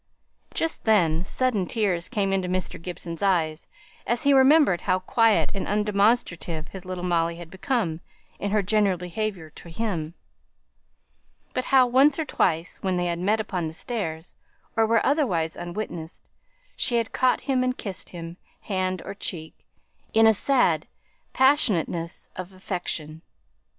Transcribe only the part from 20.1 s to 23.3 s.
in a sad passionateness of affection.